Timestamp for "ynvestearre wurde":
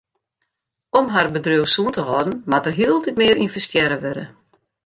3.43-4.25